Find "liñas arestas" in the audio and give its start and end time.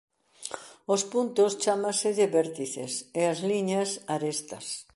3.49-4.65